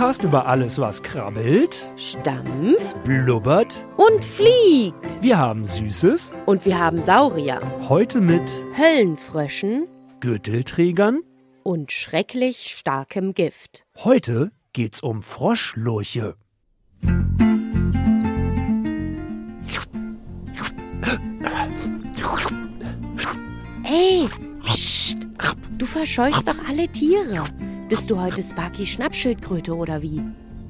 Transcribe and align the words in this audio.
Podcast 0.00 0.22
über 0.24 0.46
alles, 0.46 0.78
was 0.78 1.02
krabbelt, 1.02 1.92
stampft 1.96 3.04
blubbert. 3.04 3.86
und 3.98 4.24
fliegt. 4.24 5.20
Wir 5.22 5.36
haben 5.36 5.66
Süßes, 5.66 6.32
Und 6.46 6.64
wir 6.64 6.78
haben 6.78 7.02
Saurier, 7.02 7.60
heute 7.86 8.22
mit 8.22 8.50
Höllenfröschen 8.78 9.88
Gürtelträgern. 10.20 11.20
und 11.64 11.92
schrecklich 11.92 12.74
starkem 12.78 13.34
Gift. 13.34 13.84
Heute 13.98 14.52
geht's 14.72 15.02
um 15.02 15.22
Froschlurche. 15.22 16.34
Ey, 23.84 24.28
psst, 24.64 25.18
du 25.76 25.84
verscheuchst 25.84 26.48
doch 26.48 26.58
alle 26.66 26.86
Tiere. 26.88 27.44
Bist 27.90 28.08
du 28.08 28.20
heute 28.20 28.40
Sparky 28.40 28.86
Schnappschildkröte 28.86 29.74
oder 29.74 30.00
wie? 30.00 30.22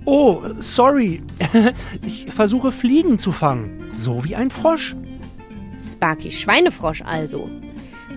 Oh, 0.07 0.41
sorry. 0.59 1.21
Ich 2.03 2.25
versuche 2.31 2.73
Fliegen 2.73 3.19
zu 3.19 3.31
fangen. 3.31 3.93
So 3.95 4.25
wie 4.25 4.35
ein 4.35 4.49
Frosch. 4.49 4.95
Sparky 5.83 6.31
Schweinefrosch 6.31 7.03
also. 7.03 7.51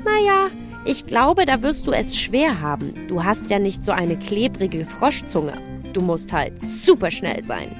Naja, 0.05 0.47
ich 0.85 1.05
glaube, 1.05 1.45
da 1.45 1.61
wirst 1.61 1.85
du 1.85 1.91
es 1.91 2.17
schwer 2.17 2.61
haben. 2.61 2.93
Du 3.09 3.25
hast 3.25 3.49
ja 3.49 3.59
nicht 3.59 3.83
so 3.83 3.91
eine 3.91 4.15
klebrige 4.15 4.85
Froschzunge. 4.85 5.57
Du 5.91 5.99
musst 5.99 6.31
halt 6.31 6.53
super 6.61 7.11
schnell 7.11 7.43
sein. 7.43 7.75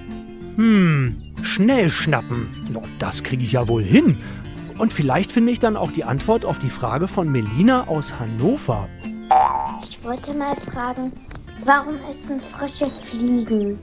Hm, 0.58 1.16
schnell 1.42 1.90
schnappen. 1.90 2.50
No, 2.70 2.84
das 3.00 3.24
kriege 3.24 3.44
ich 3.44 3.54
ja 3.54 3.70
wohl 3.70 3.84
hin. 3.84 4.18
Und 4.78 4.92
vielleicht 4.92 5.32
finde 5.32 5.54
ich 5.54 5.60
dann 5.60 5.78
auch 5.78 5.94
die 5.94 6.04
Antwort 6.04 6.44
auf 6.44 6.60
die 6.60 6.70
Frage 6.70 7.08
von 7.08 7.32
Melina 7.32 7.88
aus 7.88 8.20
Hannover. 8.20 8.90
Ich 10.04 10.10
wollte 10.10 10.34
mal 10.34 10.54
fragen, 10.58 11.14
warum 11.64 11.96
essen 12.10 12.38
Frösche 12.38 12.88
Fliegen? 12.88 13.80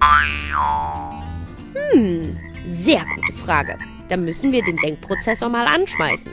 Sehr 2.68 3.02
gute 3.16 3.32
Frage. 3.42 3.78
Da 4.10 4.18
müssen 4.18 4.52
wir 4.52 4.62
den 4.62 4.76
Denkprozessor 4.76 5.48
mal 5.48 5.66
anschmeißen. 5.66 6.30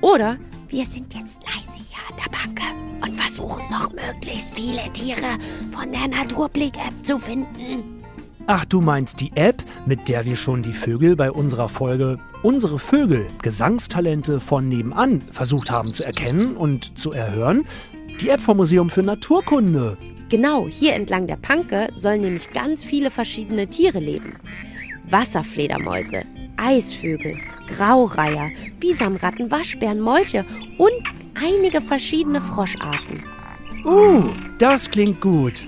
Oder 0.00 0.38
wir 0.70 0.84
sind 0.84 1.14
jetzt 1.14 1.38
leise 1.44 1.76
hier 1.76 2.00
an 2.08 2.16
der 2.16 2.30
Backe 2.32 2.66
und 3.00 3.14
versuchen 3.14 3.62
noch 3.70 3.92
möglichst 3.92 4.54
viele 4.54 4.92
Tiere 4.92 5.38
von 5.70 5.92
der 5.92 6.08
Naturblick-App 6.08 7.04
zu 7.04 7.16
finden. 7.16 8.02
Ach, 8.48 8.64
du 8.64 8.80
meinst 8.80 9.20
die 9.20 9.30
App, 9.36 9.62
mit 9.86 10.08
der 10.08 10.24
wir 10.24 10.34
schon 10.34 10.62
die 10.62 10.72
Vögel 10.72 11.14
bei 11.14 11.30
unserer 11.30 11.68
Folge 11.68 12.18
Unsere 12.42 12.80
Vögel, 12.80 13.26
Gesangstalente 13.42 14.40
von 14.40 14.68
nebenan 14.68 15.20
versucht 15.20 15.70
haben 15.70 15.94
zu 15.94 16.04
erkennen 16.04 16.56
und 16.56 16.98
zu 16.98 17.12
erhören? 17.12 17.66
Die 18.20 18.30
App 18.30 18.40
vom 18.40 18.56
Museum 18.56 18.90
für 18.90 19.02
Naturkunde. 19.02 19.96
Genau, 20.28 20.66
hier 20.66 20.94
entlang 20.94 21.28
der 21.28 21.36
Panke 21.36 21.88
sollen 21.94 22.20
nämlich 22.20 22.50
ganz 22.50 22.82
viele 22.82 23.12
verschiedene 23.12 23.68
Tiere 23.68 24.00
leben. 24.00 24.34
Wasserfledermäuse, 25.08 26.24
Eisvögel, 26.56 27.36
Graureiher, 27.68 28.50
Bisamratten, 28.80 29.50
Waschbären, 29.50 30.00
Molche 30.00 30.44
und 30.78 30.90
einige 31.34 31.80
verschiedene 31.80 32.40
Froscharten. 32.40 33.22
Uh, 33.84 34.30
das 34.58 34.90
klingt 34.90 35.20
gut. 35.20 35.66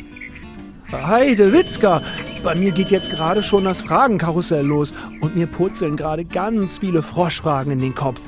Heide 0.91 1.53
Witzka, 1.53 2.03
bei 2.43 2.57
mir 2.57 2.73
geht 2.73 2.89
jetzt 2.89 3.11
gerade 3.11 3.45
schon 3.45 3.65
das 3.65 3.81
Fragenkarussell 3.81 4.67
los 4.67 4.93
und 5.21 5.37
mir 5.37 5.47
purzeln 5.47 5.97
gerade 5.97 6.25
ganz 6.25 6.79
viele 6.79 7.01
Froschfragen 7.01 7.73
in 7.73 7.81
den 7.81 7.95
Kopf. 7.95 8.21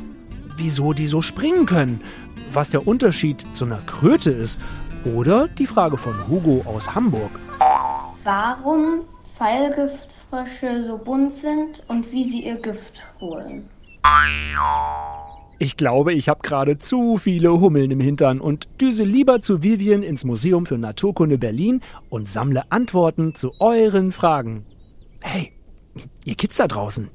Wieso 0.56 0.92
die 0.92 1.08
so 1.08 1.22
springen 1.22 1.66
können, 1.66 2.00
was 2.54 2.70
der 2.70 2.86
Unterschied 2.86 3.44
zu 3.54 3.64
einer 3.64 3.80
Kröte 3.86 4.30
ist 4.30 4.60
oder 5.04 5.48
die 5.48 5.66
Frage 5.66 5.96
von 5.96 6.28
Hugo 6.28 6.62
aus 6.66 6.94
Hamburg. 6.94 7.30
warum 8.24 9.00
Pfeilgiftfrösche 9.36 10.82
so 10.84 10.98
bunt 10.98 11.34
sind 11.34 11.82
und 11.88 12.10
wie 12.12 12.30
sie 12.30 12.44
ihr 12.44 12.56
Gift 12.56 13.02
holen. 13.20 13.68
Ich 15.58 15.76
glaube, 15.76 16.12
ich 16.12 16.28
habe 16.28 16.40
gerade 16.42 16.78
zu 16.78 17.18
viele 17.18 17.60
Hummeln 17.60 17.90
im 17.90 18.00
Hintern 18.00 18.40
und 18.40 18.68
düse 18.80 19.04
lieber 19.04 19.42
zu 19.42 19.62
Vivian 19.62 20.02
ins 20.02 20.24
Museum 20.24 20.66
für 20.66 20.78
Naturkunde 20.78 21.38
Berlin 21.38 21.80
und 22.10 22.28
sammle 22.28 22.70
Antworten 22.70 23.34
zu 23.34 23.52
euren 23.60 24.12
Fragen. 24.12 24.64
Hey, 25.20 25.52
ihr 26.24 26.34
Kids 26.34 26.56
da 26.56 26.66
draußen, 26.66 27.08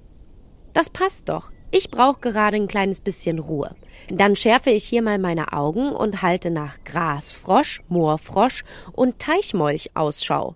Das 0.73 0.89
passt 0.89 1.29
doch. 1.29 1.49
Ich 1.71 1.89
brauche 1.89 2.21
gerade 2.21 2.55
ein 2.55 2.67
kleines 2.67 3.01
bisschen 3.01 3.39
Ruhe. 3.39 3.75
Dann 4.09 4.35
schärfe 4.35 4.69
ich 4.69 4.83
hier 4.83 5.01
mal 5.01 5.19
meine 5.19 5.53
Augen 5.53 5.91
und 5.91 6.21
halte 6.21 6.49
nach 6.49 6.77
Grasfrosch, 6.85 7.81
Moorfrosch 7.87 8.63
und 8.93 9.19
Teichmolch 9.19 9.91
Ausschau. 9.95 10.55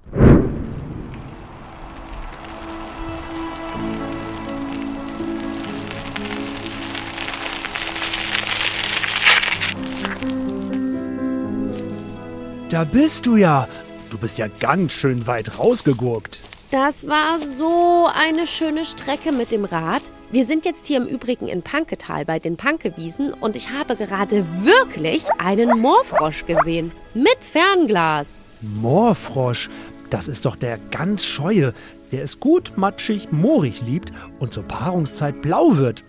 da 12.82 12.86
bist 12.86 13.26
du 13.26 13.36
ja. 13.36 13.68
Du 14.10 14.18
bist 14.18 14.38
ja 14.38 14.48
ganz 14.48 14.94
schön 14.94 15.28
weit 15.28 15.60
rausgegurkt. 15.60 16.42
Das 16.72 17.08
war 17.08 17.38
so 17.40 18.08
eine 18.14 18.48
schöne 18.48 18.86
Strecke 18.86 19.32
mit 19.32 19.52
dem 19.52 19.66
Rad. 19.66 20.02
Wir 20.32 20.46
sind 20.46 20.66
jetzt 20.66 20.86
hier 20.86 21.02
im 21.02 21.08
Übrigen 21.08 21.50
in 21.50 21.62
Panketal 21.62 22.24
bei 22.24 22.40
den 22.40 22.56
Pankewiesen 22.56 23.34
und 23.34 23.58
ich 23.58 23.70
habe 23.72 23.98
gerade 23.98 24.46
wirklich 24.64 25.26
einen 25.38 25.78
Moorfrosch 25.78 26.46
gesehen. 26.46 26.94
Mit 27.14 27.38
Fernglas. 27.42 28.40
Moorfrosch, 28.62 29.70
das 30.10 30.30
ist 30.30 30.46
doch 30.46 30.56
der 30.56 30.78
ganz 30.90 31.26
scheue, 31.26 31.74
der 32.14 32.24
es 32.24 32.40
gut 32.40 32.78
matschig 32.78 33.34
moorig 33.34 33.82
liebt 33.82 34.14
und 34.40 34.54
zur 34.54 34.64
Paarungszeit 34.64 35.42
blau 35.42 35.76
wird. 35.76 36.02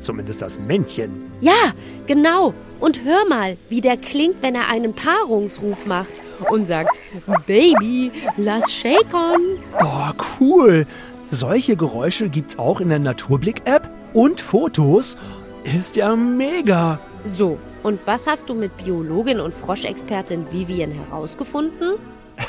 Zumindest 0.00 0.40
das 0.40 0.58
Männchen. 0.58 1.30
Ja, 1.42 1.74
genau. 2.06 2.54
Und 2.80 3.04
hör 3.04 3.28
mal, 3.28 3.58
wie 3.68 3.82
der 3.82 3.98
klingt, 3.98 4.40
wenn 4.40 4.54
er 4.54 4.68
einen 4.68 4.94
Paarungsruf 4.94 5.84
macht 5.84 6.08
und 6.50 6.66
sagt, 6.66 6.96
Baby, 7.46 8.10
lass 8.38 8.72
shakern. 8.72 9.58
Oh, 9.82 10.12
cool. 10.40 10.86
Solche 11.26 11.76
Geräusche 11.76 12.28
gibt's 12.28 12.58
auch 12.58 12.80
in 12.80 12.88
der 12.88 13.00
Naturblick-App 13.00 13.90
und 14.12 14.40
Fotos. 14.40 15.16
Ist 15.64 15.96
ja 15.96 16.14
mega. 16.14 17.00
So, 17.24 17.58
und 17.82 18.06
was 18.06 18.28
hast 18.28 18.48
du 18.48 18.54
mit 18.54 18.76
Biologin 18.76 19.40
und 19.40 19.52
Froschexpertin 19.52 20.46
Vivian 20.52 20.92
herausgefunden? 20.92 21.94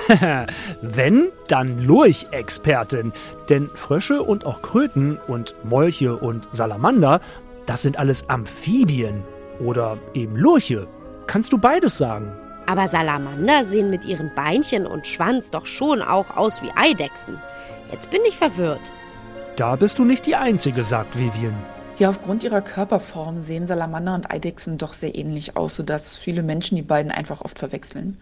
Wenn, 0.81 1.29
dann 1.47 1.83
Lurchexpertin. 1.83 3.13
Denn 3.49 3.69
Frösche 3.73 4.21
und 4.21 4.45
auch 4.45 4.61
Kröten 4.61 5.17
und 5.27 5.55
Molche 5.63 6.15
und 6.15 6.47
Salamander, 6.51 7.21
das 7.65 7.81
sind 7.81 7.97
alles 7.97 8.29
Amphibien. 8.29 9.23
Oder 9.59 9.97
eben 10.13 10.35
Lurche. 10.35 10.87
Kannst 11.25 11.51
du 11.51 11.57
beides 11.57 11.97
sagen? 11.97 12.31
Aber 12.67 12.87
Salamander 12.87 13.63
sehen 13.65 13.89
mit 13.89 14.05
ihren 14.05 14.29
Beinchen 14.35 14.85
und 14.85 15.07
Schwanz 15.07 15.49
doch 15.49 15.65
schon 15.65 16.01
auch 16.01 16.37
aus 16.37 16.61
wie 16.61 16.71
Eidechsen. 16.75 17.41
Jetzt 17.91 18.09
bin 18.09 18.21
ich 18.27 18.37
verwirrt. 18.37 18.91
Da 19.55 19.75
bist 19.75 19.99
du 19.99 20.03
nicht 20.03 20.25
die 20.25 20.35
Einzige, 20.35 20.83
sagt 20.83 21.17
Vivian. 21.17 21.57
Ja, 21.99 22.09
aufgrund 22.09 22.43
ihrer 22.43 22.61
Körperform 22.61 23.41
sehen 23.41 23.65
Salamander 23.65 24.13
und 24.13 24.29
Eidechsen 24.29 24.77
doch 24.77 24.93
sehr 24.93 25.15
ähnlich 25.15 25.57
aus, 25.57 25.75
sodass 25.75 26.17
viele 26.17 26.43
Menschen 26.43 26.75
die 26.75 26.83
beiden 26.83 27.11
einfach 27.11 27.41
oft 27.41 27.57
verwechseln. 27.57 28.17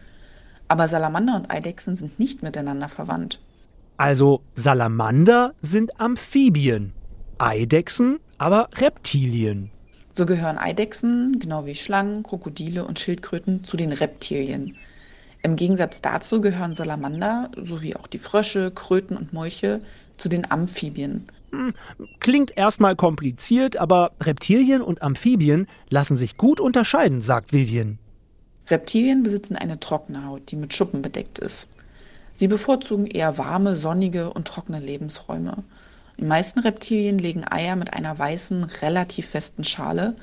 Aber 0.67 0.87
Salamander 0.87 1.35
und 1.35 1.51
Eidechsen 1.51 1.97
sind 1.97 2.19
nicht 2.19 2.41
miteinander 2.41 2.87
verwandt. 2.87 3.39
Also 3.97 4.41
Salamander 4.55 5.53
sind 5.61 5.99
Amphibien, 5.99 6.93
Eidechsen 7.37 8.19
aber 8.37 8.69
Reptilien. 8.75 9.69
So 10.15 10.25
gehören 10.25 10.57
Eidechsen, 10.57 11.39
genau 11.39 11.65
wie 11.65 11.75
Schlangen, 11.75 12.23
Krokodile 12.23 12.85
und 12.85 12.99
Schildkröten, 12.99 13.63
zu 13.63 13.75
den 13.77 13.91
Reptilien. 13.91 14.77
Im 15.45 15.57
Gegensatz 15.57 16.01
dazu 16.01 16.41
gehören 16.41 16.73
Salamander, 16.73 17.49
sowie 17.55 17.95
auch 17.95 18.07
die 18.07 18.17
Frösche, 18.17 18.71
Kröten 18.71 19.15
und 19.15 19.31
Molche, 19.31 19.79
zu 20.17 20.27
den 20.27 20.49
Amphibien. 20.49 21.27
Klingt 22.19 22.57
erstmal 22.57 22.95
kompliziert, 22.95 23.77
aber 23.77 24.13
Reptilien 24.19 24.81
und 24.81 25.03
Amphibien 25.03 25.67
lassen 25.91 26.17
sich 26.17 26.37
gut 26.37 26.59
unterscheiden, 26.59 27.21
sagt 27.21 27.53
Vivian. 27.53 27.99
Reptilien 28.71 29.21
besitzen 29.21 29.55
eine 29.55 29.79
trockene 29.79 30.25
Haut, 30.25 30.49
die 30.49 30.55
mit 30.55 30.73
Schuppen 30.73 31.03
bedeckt 31.03 31.37
ist. 31.37 31.67
Sie 32.33 32.47
bevorzugen 32.47 33.05
eher 33.05 33.37
warme, 33.37 33.77
sonnige 33.77 34.33
und 34.33 34.47
trockene 34.47 34.79
Lebensräume. 34.79 35.57
Die 36.17 36.25
meisten 36.25 36.61
Reptilien 36.61 37.19
legen 37.19 37.45
Eier 37.47 37.75
mit 37.75 37.93
einer 37.93 38.17
weißen, 38.17 38.63
relativ 38.81 39.27
festen 39.27 39.63
Schale, 39.63 40.15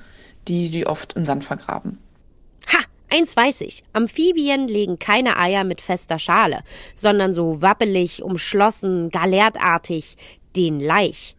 die 0.49 0.67
sie 0.67 0.85
oft 0.85 1.13
im 1.13 1.25
Sand 1.25 1.45
vergraben. 1.45 1.99
Ha, 2.73 2.79
eins 3.13 3.37
weiß 3.37 3.61
ich. 3.61 3.85
Amphibien 3.93 4.67
legen 4.67 4.99
keine 4.99 5.39
Eier 5.39 5.65
mit 5.65 5.81
fester 5.81 6.19
Schale, 6.19 6.61
sondern 6.95 7.33
so 7.33 7.63
wappelig, 7.63 8.23
umschlossen, 8.23 9.11
galertartig, 9.11 10.17
den 10.57 10.81
Laich. 10.81 11.37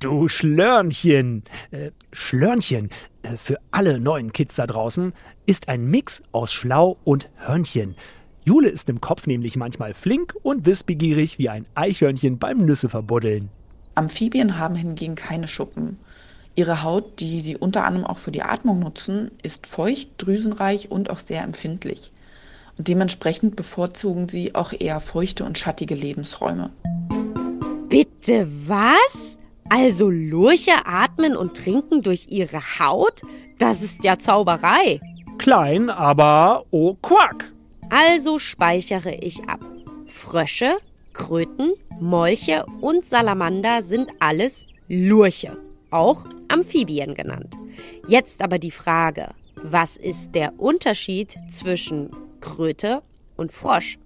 Du 0.00 0.28
Schlörnchen. 0.28 1.42
Äh, 1.70 1.90
Schlörnchen, 2.12 2.90
äh, 3.22 3.36
für 3.36 3.56
alle 3.70 3.98
neuen 3.98 4.32
Kids 4.32 4.56
da 4.56 4.66
draußen, 4.66 5.14
ist 5.46 5.68
ein 5.68 5.86
Mix 5.86 6.22
aus 6.32 6.52
Schlau 6.52 6.98
und 7.04 7.30
Hörnchen. 7.36 7.96
Jule 8.44 8.68
ist 8.68 8.88
im 8.88 9.00
Kopf 9.00 9.26
nämlich 9.26 9.56
manchmal 9.56 9.94
flink 9.94 10.34
und 10.42 10.66
wissbegierig 10.66 11.38
wie 11.38 11.48
ein 11.48 11.66
Eichhörnchen 11.74 12.38
beim 12.38 12.58
Nüsse 12.64 12.88
verbuddeln. 12.88 13.48
Amphibien 13.94 14.58
haben 14.58 14.76
hingegen 14.76 15.14
keine 15.14 15.48
Schuppen. 15.48 15.98
Ihre 16.56 16.82
Haut, 16.82 17.20
die 17.20 17.42
sie 17.42 17.56
unter 17.58 17.84
anderem 17.84 18.06
auch 18.06 18.16
für 18.16 18.32
die 18.32 18.42
Atmung 18.42 18.78
nutzen, 18.78 19.30
ist 19.42 19.66
feucht, 19.66 20.08
drüsenreich 20.16 20.90
und 20.90 21.10
auch 21.10 21.18
sehr 21.18 21.42
empfindlich. 21.42 22.12
Und 22.78 22.88
dementsprechend 22.88 23.56
bevorzugen 23.56 24.30
sie 24.30 24.54
auch 24.54 24.72
eher 24.72 25.00
feuchte 25.00 25.44
und 25.44 25.58
schattige 25.58 25.94
Lebensräume. 25.94 26.70
Bitte 27.90 28.48
was? 28.66 29.36
Also 29.68 30.08
Lurche 30.10 30.86
atmen 30.86 31.36
und 31.36 31.56
trinken 31.58 32.00
durch 32.00 32.28
ihre 32.30 32.60
Haut? 32.78 33.20
Das 33.58 33.82
ist 33.82 34.02
ja 34.02 34.18
Zauberei. 34.18 35.00
Klein, 35.36 35.90
aber 35.90 36.62
oh 36.70 36.94
Quack. 37.02 37.52
Also 37.90 38.38
speichere 38.38 39.14
ich 39.14 39.46
ab. 39.46 39.60
Frösche, 40.06 40.76
Kröten, 41.12 41.74
Molche 42.00 42.64
und 42.80 43.06
Salamander 43.06 43.82
sind 43.82 44.08
alles 44.20 44.64
Lurche, 44.88 45.56
auch 45.90 46.24
Amphibien 46.48 47.14
genannt. 47.14 47.56
Jetzt 48.08 48.42
aber 48.42 48.58
die 48.58 48.70
Frage, 48.70 49.28
was 49.62 49.96
ist 49.96 50.34
der 50.34 50.58
Unterschied 50.58 51.38
zwischen 51.50 52.10
Kröte 52.40 53.00
und 53.36 53.52
Frosch? 53.52 53.98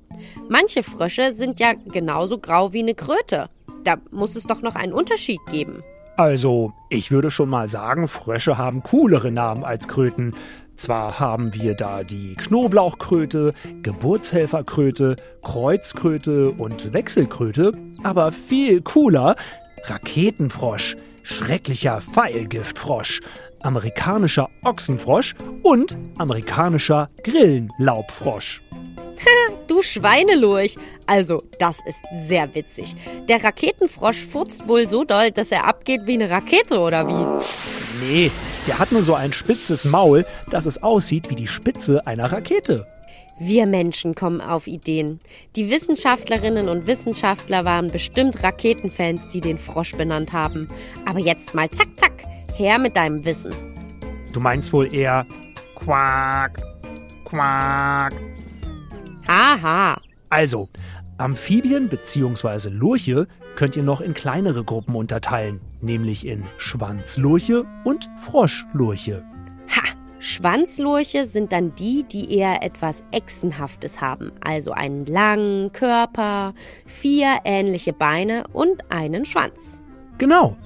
Manche 0.48 0.82
Frösche 0.82 1.34
sind 1.34 1.60
ja 1.60 1.72
genauso 1.72 2.38
grau 2.38 2.72
wie 2.72 2.80
eine 2.80 2.94
Kröte. 2.94 3.48
Da 3.84 3.96
muss 4.10 4.36
es 4.36 4.44
doch 4.44 4.62
noch 4.62 4.74
einen 4.74 4.92
Unterschied 4.92 5.40
geben. 5.50 5.82
Also, 6.16 6.72
ich 6.90 7.10
würde 7.10 7.30
schon 7.30 7.48
mal 7.48 7.68
sagen, 7.68 8.06
Frösche 8.06 8.58
haben 8.58 8.82
coolere 8.82 9.30
Namen 9.30 9.64
als 9.64 9.88
Kröten. 9.88 10.34
Zwar 10.76 11.18
haben 11.18 11.54
wir 11.54 11.74
da 11.74 12.04
die 12.04 12.34
Knoblauchkröte, 12.34 13.54
Geburtshelferkröte, 13.82 15.16
Kreuzkröte 15.42 16.50
und 16.50 16.92
Wechselkröte, 16.92 17.72
aber 18.02 18.32
viel 18.32 18.82
cooler 18.82 19.36
Raketenfrosch, 19.84 20.96
schrecklicher 21.22 22.00
Pfeilgiftfrosch, 22.00 23.20
amerikanischer 23.60 24.48
Ochsenfrosch 24.64 25.34
und 25.62 25.96
amerikanischer 26.18 27.08
Grillenlaubfrosch. 27.24 28.62
Du 29.66 29.82
Schweinelurch. 29.82 30.76
Also, 31.06 31.44
das 31.60 31.78
ist 31.86 31.98
sehr 32.26 32.52
witzig. 32.56 32.96
Der 33.28 33.42
Raketenfrosch 33.44 34.24
furzt 34.24 34.66
wohl 34.66 34.88
so 34.88 35.04
doll, 35.04 35.30
dass 35.30 35.52
er 35.52 35.66
abgeht 35.66 36.02
wie 36.06 36.14
eine 36.14 36.28
Rakete 36.28 36.78
oder 36.78 37.06
wie? 37.06 38.04
Nee, 38.04 38.30
der 38.66 38.78
hat 38.78 38.90
nur 38.90 39.02
so 39.02 39.14
ein 39.14 39.32
spitzes 39.32 39.84
Maul, 39.84 40.26
dass 40.50 40.66
es 40.66 40.82
aussieht 40.82 41.30
wie 41.30 41.36
die 41.36 41.46
Spitze 41.46 42.04
einer 42.06 42.32
Rakete. 42.32 42.86
Wir 43.42 43.66
Menschen 43.66 44.14
kommen 44.14 44.42
auf 44.42 44.66
Ideen. 44.66 45.18
Die 45.56 45.70
Wissenschaftlerinnen 45.70 46.68
und 46.68 46.86
Wissenschaftler 46.86 47.64
waren 47.64 47.88
bestimmt 47.88 48.42
Raketenfans, 48.42 49.28
die 49.28 49.40
den 49.40 49.56
Frosch 49.56 49.96
benannt 49.96 50.34
haben. 50.34 50.68
Aber 51.06 51.20
jetzt 51.20 51.54
mal 51.54 51.70
zack, 51.70 51.88
zack, 51.96 52.12
her 52.54 52.78
mit 52.78 52.96
deinem 52.96 53.24
Wissen. 53.24 53.54
Du 54.34 54.40
meinst 54.40 54.74
wohl 54.74 54.94
eher 54.94 55.26
Quack, 55.74 56.60
Quack. 57.24 58.12
Haha. 59.26 59.96
Also, 60.28 60.68
Amphibien 61.16 61.88
bzw. 61.88 62.68
Lurche 62.68 63.26
könnt 63.56 63.74
ihr 63.74 63.82
noch 63.82 64.02
in 64.02 64.12
kleinere 64.12 64.64
Gruppen 64.64 64.94
unterteilen, 64.94 65.62
nämlich 65.80 66.26
in 66.26 66.44
Schwanzlurche 66.58 67.64
und 67.84 68.10
Froschlurche. 68.18 69.22
Schwanzlurche 70.20 71.24
sind 71.24 71.50
dann 71.50 71.74
die, 71.74 72.02
die 72.04 72.36
eher 72.36 72.62
etwas 72.62 73.02
Echsenhaftes 73.10 74.02
haben, 74.02 74.32
also 74.42 74.72
einen 74.72 75.06
langen 75.06 75.72
Körper, 75.72 76.52
vier 76.84 77.38
ähnliche 77.44 77.94
Beine 77.94 78.44
und 78.52 78.90
einen 78.92 79.24
Schwanz. 79.24 79.80
Genau. 80.18 80.56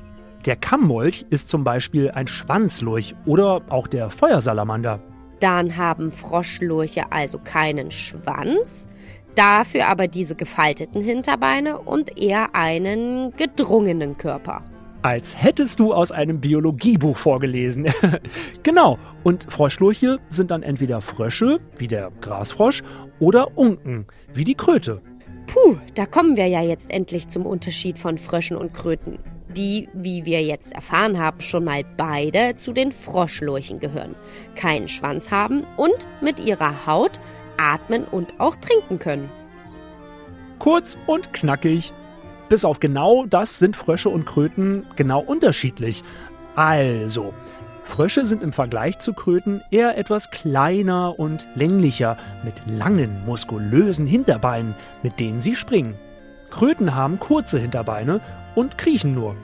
Der 0.45 0.56
Kammmolch 0.56 1.25
ist 1.31 1.49
zum 1.51 1.62
Beispiel 1.62 2.11
ein 2.11 2.27
Schwanzlurch 2.27 3.15
oder 3.27 3.62
auch 3.69 3.87
der 3.87 4.11
Feuersalamander. 4.11 4.99
Dann 5.39 5.77
haben 5.77 6.11
Froschlurche 6.11 7.12
also 7.12 7.39
keinen 7.39 7.93
Schwanz, 7.93 8.89
dafür 9.37 9.87
aber 9.87 10.09
diese 10.09 10.35
gefalteten 10.35 11.00
Hinterbeine 11.00 11.79
und 11.79 12.19
eher 12.19 12.57
einen 12.57 13.33
gedrungenen 13.37 14.19
Körper. 14.19 14.65
Als 15.05 15.43
hättest 15.43 15.81
du 15.81 15.93
aus 15.93 16.12
einem 16.12 16.41
Biologiebuch 16.41 17.19
vorgelesen. 17.19 17.93
genau. 18.62 18.99
Und 19.23 19.53
Froschlurche 19.53 20.19
sind 20.31 20.51
dann 20.51 20.62
entweder 20.62 21.03
Frösche, 21.03 21.61
wie 21.77 21.89
der 21.89 22.11
Grasfrosch, 22.23 22.83
oder 23.21 23.59
Unken, 23.59 24.06
wie 24.33 24.45
die 24.45 24.55
Kröte. 24.55 25.03
Puh, 25.47 25.77
da 25.95 26.06
kommen 26.06 26.39
wir 26.39 26.47
ja 26.47 26.62
jetzt 26.62 26.91
endlich 26.91 27.29
zum 27.29 27.45
Unterschied 27.45 27.99
von 27.99 28.17
Fröschen 28.17 28.56
und 28.56 28.73
Kröten, 28.73 29.19
die, 29.55 29.91
wie 29.93 30.25
wir 30.25 30.43
jetzt 30.43 30.73
erfahren 30.73 31.19
haben, 31.19 31.43
schon 31.43 31.65
mal 31.65 31.83
beide 31.99 32.55
zu 32.55 32.73
den 32.73 32.91
Froschlurchen 32.91 33.81
gehören, 33.81 34.15
keinen 34.55 34.89
Schwanz 34.89 35.31
haben 35.31 35.65
und 35.77 36.09
mit 36.23 36.41
ihrer 36.41 36.87
Haut 36.87 37.21
atmen 37.59 38.05
und 38.05 38.41
auch 38.41 38.57
trinken 38.57 38.99
können. 38.99 39.31
Kurz 40.59 40.97
und 41.07 41.35
knackig. 41.35 41.93
Bis 42.49 42.64
auf 42.64 42.81
genau 42.81 43.25
das 43.26 43.58
sind 43.58 43.76
Frösche 43.76 44.08
und 44.08 44.26
Kröten 44.26 44.87
genau 44.96 45.20
unterschiedlich. 45.20 46.02
Also, 46.55 47.32
Frösche 47.85 48.25
sind 48.25 48.43
im 48.43 48.52
Vergleich 48.52 48.99
zu 48.99 49.12
Kröten 49.12 49.61
eher 49.70 49.99
etwas 49.99 50.31
kleiner 50.31 51.19
und 51.19 51.46
länglicher, 51.55 52.17
mit 52.43 52.62
langen, 52.67 53.25
muskulösen 53.26 54.07
Hinterbeinen, 54.07 54.75
mit 55.02 55.21
denen 55.21 55.40
sie 55.40 55.54
springen. 55.54 55.95
Kröten 56.50 56.95
haben 56.95 57.19
kurze 57.19 57.59
Hinterbeine 57.59 58.21
und 58.54 58.78
kriechen 58.78 59.14
nur. 59.14 59.37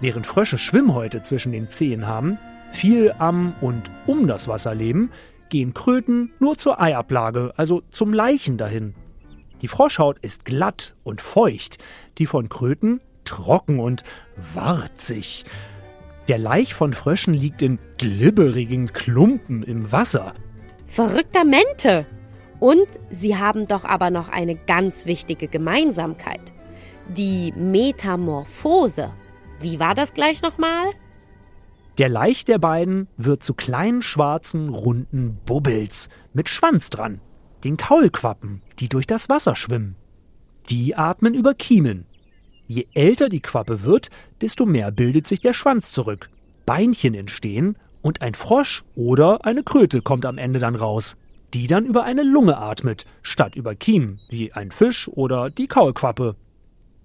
Während 0.00 0.26
Frösche 0.26 0.58
Schwimmhäute 0.58 1.22
zwischen 1.22 1.52
den 1.52 1.68
Zehen 1.68 2.06
haben, 2.06 2.38
viel 2.72 3.14
am 3.18 3.54
und 3.60 3.90
um 4.06 4.26
das 4.26 4.48
Wasser 4.48 4.74
leben, 4.74 5.10
gehen 5.48 5.74
Kröten 5.74 6.32
nur 6.38 6.56
zur 6.56 6.80
Eiablage, 6.80 7.52
also 7.56 7.80
zum 7.80 8.14
Leichen 8.14 8.56
dahin. 8.56 8.94
Die 9.62 9.68
Froschhaut 9.68 10.18
ist 10.20 10.44
glatt 10.44 10.94
und 11.04 11.20
feucht, 11.20 11.78
die 12.18 12.26
von 12.26 12.48
Kröten 12.48 13.00
trocken 13.24 13.78
und 13.78 14.04
warzig. 14.54 15.44
Der 16.28 16.38
Laich 16.38 16.74
von 16.74 16.94
Fröschen 16.94 17.34
liegt 17.34 17.60
in 17.62 17.78
glibberigen 17.98 18.92
Klumpen 18.92 19.62
im 19.62 19.92
Wasser. 19.92 20.34
Verrückter 20.86 21.44
Mente! 21.44 22.06
Und 22.58 22.86
sie 23.10 23.36
haben 23.36 23.66
doch 23.66 23.84
aber 23.84 24.10
noch 24.10 24.28
eine 24.28 24.54
ganz 24.54 25.06
wichtige 25.06 25.48
Gemeinsamkeit. 25.48 26.52
Die 27.08 27.52
Metamorphose. 27.56 29.10
Wie 29.60 29.80
war 29.80 29.94
das 29.94 30.12
gleich 30.12 30.42
nochmal? 30.42 30.92
Der 31.98 32.08
Laich 32.08 32.44
der 32.44 32.58
beiden 32.58 33.08
wird 33.16 33.42
zu 33.42 33.54
kleinen 33.54 34.02
schwarzen, 34.02 34.68
runden 34.68 35.38
Bubbels 35.46 36.08
mit 36.32 36.48
Schwanz 36.48 36.90
dran, 36.90 37.20
den 37.64 37.76
Kaulquappen, 37.76 38.60
die 38.78 38.88
durch 38.88 39.06
das 39.06 39.28
Wasser 39.28 39.56
schwimmen. 39.56 39.96
Die 40.68 40.96
atmen 40.96 41.34
über 41.34 41.54
Kiemen. 41.54 42.06
Je 42.66 42.86
älter 42.94 43.28
die 43.28 43.40
Quappe 43.40 43.82
wird, 43.82 44.10
desto 44.40 44.66
mehr 44.66 44.90
bildet 44.92 45.26
sich 45.26 45.40
der 45.40 45.52
Schwanz 45.52 45.92
zurück. 45.92 46.28
Beinchen 46.66 47.14
entstehen 47.14 47.76
und 48.02 48.22
ein 48.22 48.34
Frosch 48.34 48.84
oder 48.94 49.44
eine 49.44 49.62
Kröte 49.62 50.02
kommt 50.02 50.24
am 50.24 50.38
Ende 50.38 50.60
dann 50.60 50.76
raus, 50.76 51.16
die 51.54 51.66
dann 51.66 51.84
über 51.84 52.04
eine 52.04 52.22
Lunge 52.22 52.58
atmet, 52.58 53.06
statt 53.22 53.56
über 53.56 53.74
Kiemen, 53.74 54.20
wie 54.28 54.52
ein 54.52 54.70
Fisch 54.70 55.08
oder 55.08 55.50
die 55.50 55.66
Kaulquappe. 55.66 56.36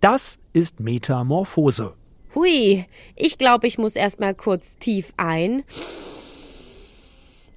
Das 0.01 0.39
ist 0.53 0.79
Metamorphose. 0.79 1.93
Hui, 2.35 2.85
ich 3.15 3.37
glaube, 3.37 3.65
ich 3.65 3.77
muss 3.77 3.95
erst 3.95 4.19
mal 4.19 4.35
kurz 4.35 4.77
tief 4.77 5.13
ein 5.17 5.63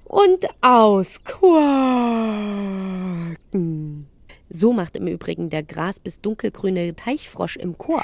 und 0.09 0.45
ausquaken. 0.61 1.37
So 4.49 4.73
macht 4.73 4.97
im 4.97 5.07
Übrigen 5.07 5.49
der 5.49 5.63
gras- 5.63 5.99
bis 5.99 6.19
dunkelgrüne 6.19 6.95
Teichfrosch 6.95 7.55
im 7.55 7.77
Chor. 7.77 8.03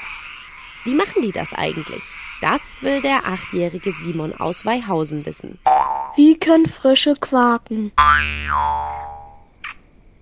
Wie 0.84 0.94
machen 0.94 1.20
die 1.22 1.32
das 1.32 1.52
eigentlich? 1.52 2.02
Das 2.40 2.76
will 2.80 3.02
der 3.02 3.26
achtjährige 3.26 3.92
Simon 4.04 4.32
aus 4.32 4.64
Weihausen 4.64 5.26
wissen. 5.26 5.58
Wie 6.14 6.38
können 6.38 6.66
Frösche 6.66 7.16
quaken? 7.16 7.90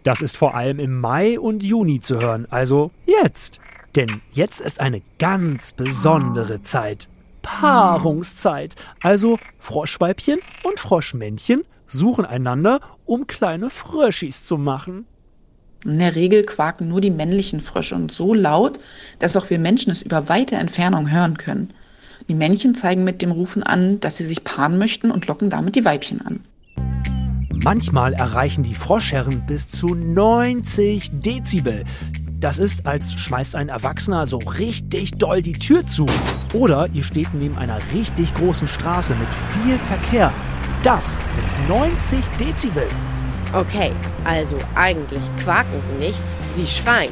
Das 0.05 0.23
ist 0.23 0.37
vor 0.37 0.55
allem 0.55 0.79
im 0.79 0.99
Mai 1.01 1.39
und 1.39 1.63
Juni 1.63 2.01
zu 2.01 2.19
hören, 2.21 2.47
also 2.51 2.91
jetzt. 3.05 3.61
Denn 3.95 4.23
jetzt 4.33 4.61
ist 4.61 4.81
eine 4.81 5.03
ganz 5.19 5.73
besondere 5.73 6.63
Zeit. 6.63 7.09
Paarungszeit. 7.43 8.75
Also 9.03 9.39
Froschweibchen 9.61 10.41
und 10.63 10.81
Froschmännchen 10.81 11.63
suchen 11.87 12.25
einander, 12.25 12.81
um 13.05 13.27
kleine 13.27 13.71
Fröschis 13.71 14.45
zu 14.45 14.59
machen. 14.59 15.07
In 15.85 15.99
der 15.99 16.17
Regel 16.17 16.45
quaken 16.45 16.89
nur 16.89 17.01
die 17.01 17.11
männlichen 17.11 17.61
Frösche 17.61 17.95
und 17.95 18.11
so 18.11 18.33
laut, 18.33 18.81
dass 19.19 19.37
auch 19.37 19.51
wir 19.51 19.59
Menschen 19.59 19.93
es 19.93 20.03
über 20.03 20.29
weite 20.29 20.57
Entfernung 20.57 21.11
hören 21.11 21.37
können. 21.37 21.75
Die 22.29 22.35
Männchen 22.35 22.75
zeigen 22.75 23.05
mit 23.05 23.21
dem 23.21 23.31
Rufen 23.31 23.63
an, 23.63 24.01
dass 24.01 24.17
sie 24.17 24.25
sich 24.25 24.45
paaren 24.45 24.79
möchten 24.79 25.11
und 25.11 25.27
locken 25.27 25.51
damit 25.51 25.77
die 25.77 25.85
Weibchen 25.85 26.23
an. 26.23 26.41
Manchmal 27.63 28.15
erreichen 28.15 28.63
die 28.63 28.75
Froschherren 28.75 29.45
bis 29.47 29.69
zu 29.69 29.95
90 29.95 31.21
Dezibel. 31.21 31.85
Das 32.41 32.59
ist, 32.59 32.87
als 32.87 33.13
schmeißt 33.15 33.55
ein 33.57 33.69
Erwachsener 33.69 34.27
so 34.27 34.37
richtig 34.37 35.13
doll 35.13 35.41
die 35.41 35.55
Tür 35.55 35.87
zu. 35.87 36.07
Oder 36.53 36.89
ihr 36.93 37.05
steht 37.05 37.33
neben 37.33 37.57
einer 37.57 37.79
richtig 37.95 38.35
großen 38.35 38.69
Straße 38.69 39.15
mit 39.15 39.29
viel 39.63 39.79
Verkehr. 39.79 40.33
Das 40.85 41.19
sind 41.31 41.47
90 41.67 42.23
Dezibel. 42.39 42.87
Okay, 43.55 43.91
also 44.25 44.59
eigentlich 44.75 45.23
quaken 45.43 45.81
sie 45.89 45.95
nicht, 45.95 46.23
sie 46.53 46.67
schreien. 46.67 47.11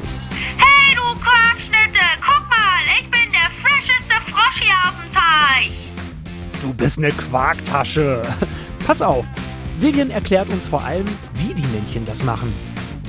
Hey, 0.57 0.95
du 0.95 1.01
Quarkschnitte! 1.19 2.05
Guck 2.21 2.47
mal, 2.51 2.83
ich 2.99 3.09
bin 3.09 3.31
der 3.31 3.49
frischeste 3.63 4.31
Frosch 4.31 4.61
hier 4.61 4.75
auf 4.83 4.93
dem 5.01 5.11
Teich! 5.11 5.71
Du 6.61 6.71
bist 6.71 6.99
eine 6.99 7.09
Quarktasche. 7.13 8.21
Pass 8.85 9.01
auf, 9.01 9.25
Vivian 9.79 10.11
erklärt 10.11 10.49
uns 10.49 10.67
vor 10.67 10.83
allem, 10.83 11.07
wie 11.33 11.55
die 11.55 11.65
Männchen 11.75 12.05
das 12.05 12.21
machen. 12.21 12.53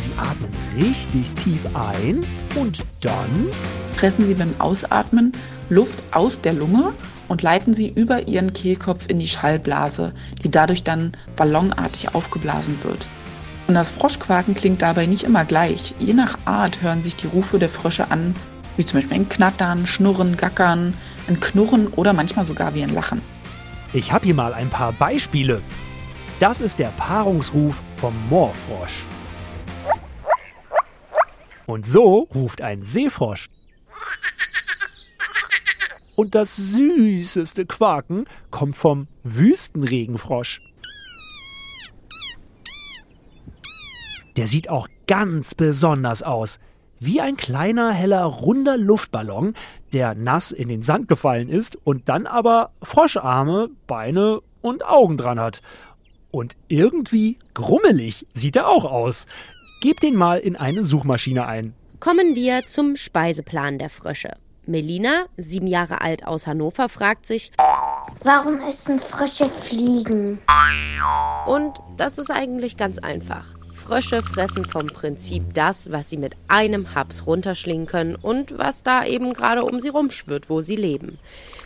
Sie 0.05 0.11
atmen 0.19 0.51
richtig 0.77 1.31
tief 1.33 1.65
ein 1.75 2.25
und 2.57 2.85
dann 3.01 3.49
Pressen 3.97 4.27
sie 4.27 4.35
beim 4.35 4.55
Ausatmen 4.59 5.33
Luft 5.71 5.99
aus 6.11 6.41
der 6.41 6.53
Lunge 6.53 6.93
und 7.29 7.43
leiten 7.43 7.73
sie 7.73 7.89
über 7.89 8.27
ihren 8.29 8.53
Kehlkopf 8.53 9.07
in 9.09 9.19
die 9.19 9.27
Schallblase, 9.27 10.13
die 10.43 10.51
dadurch 10.51 10.83
dann 10.83 11.13
ballonartig 11.37 12.15
aufgeblasen 12.15 12.77
wird. 12.83 13.07
Und 13.67 13.75
das 13.75 13.91
Froschquaken 13.91 14.55
klingt 14.55 14.83
dabei 14.83 15.07
nicht 15.07 15.25
immer 15.25 15.45
gleich. 15.45 15.95
Je 15.99 16.13
nach 16.13 16.37
Art 16.45 16.83
hören 16.83 17.03
sich 17.03 17.17
die 17.17 17.29
Rufe 17.29 17.59
der 17.59 17.71
Frösche 17.71 18.11
an, 18.11 18.35
wie 18.77 18.85
zum 18.85 18.99
Beispiel 18.99 19.17
ein 19.17 19.29
Knattern, 19.29 19.87
Schnurren, 19.87 20.37
Gackern, 20.37 20.93
ein 21.29 21.41
Knurren 21.41 21.87
oder 21.89 22.13
manchmal 22.13 22.45
sogar 22.45 22.75
wie 22.75 22.83
ein 22.83 22.93
Lachen. 22.93 23.23
Ich 23.95 24.13
habe 24.13 24.27
hier 24.27 24.35
mal 24.35 24.53
ein 24.53 24.69
paar 24.69 24.93
Beispiele. 24.93 25.63
Das 26.41 26.61
ist 26.61 26.79
der 26.79 26.89
Paarungsruf 26.89 27.81
vom 27.97 28.13
Moorfrosch. 28.29 29.07
Und 31.67 31.87
so 31.87 32.29
ruft 32.35 32.63
ein 32.63 32.83
Seefrosch. 32.83 33.49
Und 36.17 36.35
das 36.35 36.57
süßeste 36.57 37.67
Quaken 37.67 38.27
kommt 38.51 38.77
vom 38.77 39.09
Wüstenregenfrosch. 39.25 40.61
Der 44.37 44.47
sieht 44.47 44.69
auch 44.69 44.89
ganz 45.07 45.55
besonders 45.55 46.23
aus. 46.23 46.59
Wie 47.01 47.21
ein 47.21 47.37
kleiner, 47.37 47.93
heller, 47.93 48.25
runder 48.25 48.77
Luftballon, 48.77 49.55
der 49.93 50.15
nass 50.15 50.53
in 50.53 50.69
den 50.69 50.83
Sand 50.83 51.09
gefallen 51.09 51.49
ist 51.49 51.77
und 51.85 52.09
dann 52.09 52.27
aber 52.27 52.71
Froscharme, 52.83 53.69
Beine 53.87 54.41
und 54.63 54.85
Augen 54.87 55.17
dran 55.17 55.39
hat. 55.39 55.63
Und 56.31 56.57
irgendwie 56.69 57.39
grummelig 57.53 58.27
sieht 58.35 58.57
er 58.57 58.69
auch 58.69 58.85
aus. 58.85 59.27
Gebt 59.85 60.03
den 60.03 60.17
mal 60.17 60.39
in 60.39 60.57
eine 60.57 60.83
Suchmaschine 60.83 61.47
ein. 61.47 61.75
Kommen 62.01 62.35
wir 62.35 62.65
zum 62.65 62.97
Speiseplan 62.97 63.77
der 63.79 63.91
Frösche. 63.91 64.33
Melina, 64.65 65.27
sieben 65.37 65.67
Jahre 65.67 66.01
alt 66.01 66.27
aus 66.27 66.47
Hannover, 66.47 66.89
fragt 66.89 67.27
sich, 67.27 67.53
Warum 68.23 68.63
essen 68.67 68.99
Frösche 68.99 69.45
Fliegen? 69.45 70.39
und 71.47 71.75
das 71.99 72.17
ist 72.17 72.31
eigentlich 72.31 72.79
ganz 72.79 72.97
einfach. 72.97 73.47
Frösche 73.75 74.23
fressen 74.23 74.65
vom 74.65 74.87
Prinzip 74.87 75.53
das, 75.53 75.93
was 75.93 76.09
sie 76.09 76.17
mit 76.17 76.35
einem 76.49 76.95
Haps 76.95 77.27
runterschlingen 77.27 77.85
können 77.85 78.15
und 78.17 78.57
was 78.57 78.85
da 78.85 79.05
eben 79.05 79.35
gerade 79.35 79.65
um 79.65 79.81
sie 79.81 79.91
rumschwirrt, 79.91 80.49
wo 80.49 80.63
sie 80.63 80.77
leben. 80.77 81.19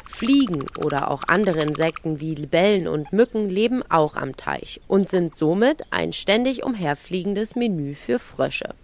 Fliegen 0.09 0.67
oder 0.79 1.11
auch 1.11 1.23
andere 1.29 1.63
Insekten 1.63 2.19
wie 2.19 2.35
Libellen 2.35 2.89
und 2.89 3.13
Mücken 3.13 3.49
leben 3.49 3.83
auch 3.89 4.17
am 4.17 4.37
Teich 4.37 4.81
und 4.89 5.09
sind 5.09 5.37
somit 5.37 5.83
ein 5.91 6.13
ständig 6.13 6.65
umherfliegendes 6.65 7.55
Menü 7.55 7.95
für 7.95 8.19
Frösche. 8.19 8.75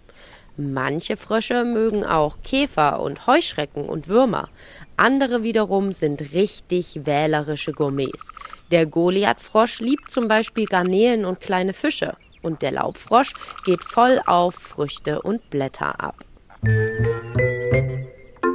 Manche 0.55 1.17
Frösche 1.17 1.65
mögen 1.65 2.05
auch 2.05 2.37
Käfer 2.41 3.01
und 3.01 3.27
Heuschrecken 3.27 3.89
und 3.89 4.07
Würmer. 4.07 4.47
Andere 4.95 5.43
wiederum 5.43 5.91
sind 5.91 6.33
richtig 6.33 7.01
wählerische 7.03 7.73
Gourmets. 7.73 8.31
Der 8.71 8.85
Goliathfrosch 8.85 9.81
liebt 9.81 10.09
zum 10.09 10.29
Beispiel 10.29 10.65
Garnelen 10.65 11.25
und 11.25 11.41
kleine 11.41 11.73
Fische. 11.73 12.15
Und 12.41 12.61
der 12.61 12.71
Laubfrosch 12.71 13.33
geht 13.65 13.83
voll 13.83 14.21
auf 14.25 14.55
Früchte 14.55 15.21
und 15.21 15.49
Blätter 15.49 15.99
ab. 15.99 16.23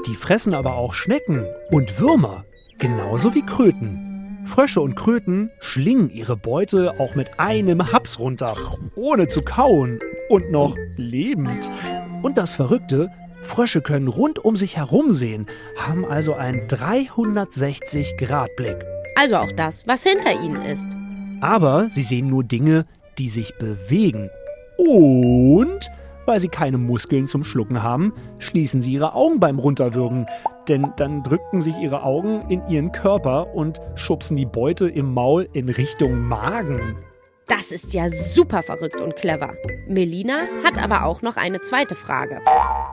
Die 0.07 0.15
fressen 0.15 0.55
aber 0.55 0.77
auch 0.77 0.95
Schnecken 0.95 1.45
und 1.71 2.01
Würmer, 2.01 2.45
genauso 2.81 3.35
wie 3.35 3.43
Kröten. 3.43 4.45
Frösche 4.47 4.81
und 4.81 4.97
Kröten 4.97 5.51
schlingen 5.61 6.11
ihre 6.11 6.37
Beute 6.37 6.99
auch 6.99 7.15
mit 7.15 7.39
einem 7.39 7.93
Haps 7.93 8.19
runter, 8.19 8.57
ohne 8.97 9.29
zu 9.29 9.43
kauen 9.43 10.01
und 10.29 10.51
noch 10.51 10.75
lebend. 10.97 11.71
Und 12.23 12.37
das 12.37 12.55
Verrückte, 12.55 13.09
Frösche 13.45 13.81
können 13.81 14.09
rund 14.09 14.41
um 14.41 14.57
sich 14.57 14.77
herum 14.77 15.13
sehen, 15.13 15.47
haben 15.77 16.05
also 16.05 16.35
einen 16.35 16.67
360-Grad-Blick. 16.67 18.85
Also 19.15 19.37
auch 19.37 19.53
das, 19.57 19.87
was 19.87 20.03
hinter 20.03 20.33
ihnen 20.43 20.63
ist. 20.63 20.89
Aber 21.41 21.89
sie 21.91 22.03
sehen 22.03 22.29
nur 22.29 22.43
Dinge, 22.43 22.87
die 23.19 23.29
sich 23.29 23.57
bewegen. 23.59 24.31
Und 24.79 25.91
weil 26.27 26.41
sie 26.41 26.49
keine 26.49 26.79
Muskeln 26.79 27.29
zum 27.29 27.45
Schlucken 27.45 27.83
haben, 27.83 28.13
schließen 28.39 28.83
sie 28.83 28.93
ihre 28.93 29.15
Augen 29.15 29.41
beim 29.41 29.59
Runterwürgen. 29.59 30.27
Denn 30.69 30.93
dann 30.97 31.23
drücken 31.23 31.61
sich 31.61 31.79
ihre 31.79 32.03
Augen 32.03 32.49
in 32.49 32.67
ihren 32.69 32.93
Körper 32.93 33.55
und 33.55 33.81
schubsen 33.95 34.37
die 34.37 34.47
Beute 34.47 34.89
im 34.89 35.13
Maul 35.13 35.49
in 35.53 35.69
Richtung 35.69 36.21
Magen. 36.21 36.99
Das 37.47 37.73
ist 37.73 37.93
ja 37.95 38.09
super 38.09 38.63
verrückt 38.63 39.01
und 39.01 39.17
clever. 39.17 39.55
Melina 39.89 40.43
hat 40.65 40.79
aber 40.81 41.05
auch 41.05 41.21
noch 41.21 41.37
eine 41.37 41.61
zweite 41.61 41.97
Frage. 41.97 42.41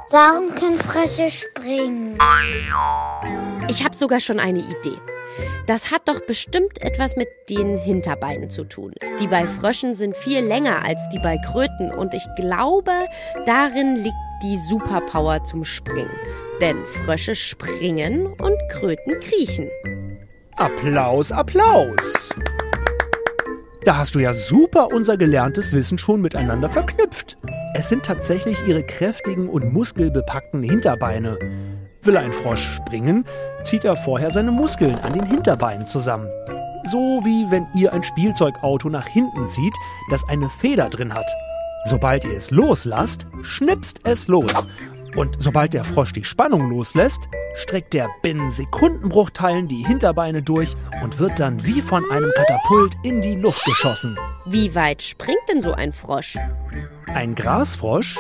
Warum 0.10 0.56
können 0.56 0.80
Frösche 0.80 1.30
springen? 1.30 2.18
Ich 3.68 3.84
habe 3.84 3.96
sogar 3.96 4.20
schon 4.20 4.40
eine 4.40 4.60
Idee. 4.60 4.98
Das 5.68 5.92
hat 5.92 6.08
doch 6.08 6.22
bestimmt 6.22 6.82
etwas 6.82 7.16
mit 7.18 7.28
den 7.50 7.78
Hinterbeinen 7.78 8.50
zu 8.50 8.64
tun. 8.64 8.94
Die 9.20 9.28
bei 9.28 9.46
Fröschen 9.46 9.94
sind 9.94 10.16
viel 10.16 10.40
länger 10.40 10.84
als 10.84 11.02
die 11.14 11.20
bei 11.20 11.38
Kröten 11.38 11.92
und 11.92 12.16
ich 12.16 12.26
glaube, 12.36 13.06
darin 13.46 13.98
liegt 13.98 14.16
die 14.42 14.58
Superpower 14.58 15.44
zum 15.44 15.66
Springen. 15.66 16.10
Denn 16.62 16.78
Frösche 16.86 17.36
springen 17.36 18.26
und 18.26 18.58
Kröten 18.72 19.20
kriechen. 19.20 19.70
Applaus, 20.56 21.32
Applaus! 21.32 22.30
Da 23.84 23.98
hast 23.98 24.16
du 24.16 24.20
ja 24.20 24.34
super 24.34 24.88
unser 24.92 25.18
gelerntes 25.18 25.72
Wissen 25.74 25.98
schon 26.00 26.20
miteinander 26.20 26.70
verknüpft. 26.70 27.38
Es 27.76 27.90
sind 27.90 28.04
tatsächlich 28.04 28.68
ihre 28.68 28.84
kräftigen 28.84 29.48
und 29.48 29.72
muskelbepackten 29.72 30.64
Hinterbeine. 30.64 31.38
Will 32.02 32.18
ein 32.18 32.34
Frosch 32.34 32.76
springen, 32.76 33.24
zieht 33.64 33.86
er 33.86 33.96
vorher 33.96 34.32
seine 34.32 34.52
Muskeln 34.52 34.96
an 34.96 35.14
den 35.14 35.26
Hinterbeinen 35.26 35.88
zusammen. 35.88 36.28
So 36.86 37.22
wie 37.24 37.50
wenn 37.52 37.68
ihr 37.76 37.94
ein 37.94 38.04
Spielzeugauto 38.04 38.90
nach 38.90 39.08
hinten 39.08 39.48
zieht, 39.48 39.76
das 40.10 40.28
eine 40.28 40.50
Feder 40.50 40.90
drin 40.90 41.14
hat. 41.14 41.30
Sobald 41.86 42.26
ihr 42.26 42.36
es 42.36 42.50
loslasst, 42.50 43.28
schnipst 43.44 44.02
es 44.06 44.28
los. 44.28 44.52
Und 45.18 45.36
sobald 45.40 45.74
der 45.74 45.84
Frosch 45.84 46.14
die 46.14 46.24
Spannung 46.24 46.70
loslässt, 46.70 47.28
streckt 47.56 47.96
er 47.96 48.08
binnen 48.22 48.52
Sekundenbruchteilen 48.52 49.68
die 49.68 49.84
Hinterbeine 49.84 50.44
durch 50.44 50.76
und 51.04 51.18
wird 51.18 51.40
dann 51.40 51.66
wie 51.66 51.82
von 51.82 52.04
einem 52.12 52.32
Katapult 52.36 52.94
in 53.02 53.20
die 53.20 53.36
Luft 53.36 53.66
geschossen. 53.66 54.16
Wie 54.46 54.76
weit 54.76 55.02
springt 55.02 55.42
denn 55.50 55.64
so 55.64 55.74
ein 55.74 55.92
Frosch? 55.92 56.38
Ein 57.08 57.34
Grasfrosch 57.34 58.20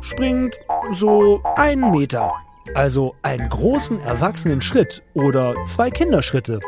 springt 0.00 0.58
so 0.92 1.40
einen 1.54 1.92
Meter. 1.92 2.32
Also 2.74 3.14
einen 3.22 3.48
großen 3.48 4.00
erwachsenen 4.00 4.62
Schritt 4.62 5.00
oder 5.14 5.54
zwei 5.66 5.90
Kinderschritte. 5.90 6.58